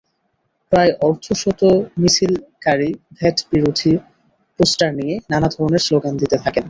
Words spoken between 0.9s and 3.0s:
অর্ধশত মিছিলকারী